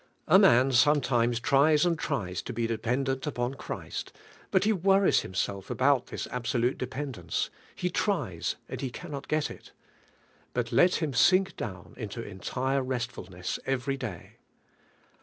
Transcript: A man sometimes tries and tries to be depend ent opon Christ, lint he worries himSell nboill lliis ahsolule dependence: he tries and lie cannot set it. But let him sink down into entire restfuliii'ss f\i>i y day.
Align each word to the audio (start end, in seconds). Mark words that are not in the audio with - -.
A 0.27 0.39
man 0.39 0.71
sometimes 0.71 1.39
tries 1.39 1.85
and 1.85 1.95
tries 1.95 2.41
to 2.41 2.53
be 2.53 2.65
depend 2.65 3.07
ent 3.07 3.21
opon 3.21 3.55
Christ, 3.55 4.11
lint 4.51 4.63
he 4.63 4.73
worries 4.73 5.21
himSell 5.21 5.63
nboill 5.63 6.03
lliis 6.07 6.27
ahsolule 6.29 6.75
dependence: 6.75 7.51
he 7.75 7.91
tries 7.91 8.55
and 8.67 8.81
lie 8.81 8.89
cannot 8.89 9.27
set 9.29 9.51
it. 9.51 9.73
But 10.55 10.71
let 10.71 10.95
him 11.03 11.13
sink 11.13 11.55
down 11.55 11.93
into 11.97 12.23
entire 12.23 12.81
restfuliii'ss 12.81 13.59
f\i>i 13.63 13.91
y 13.91 13.95
day. 13.95 14.31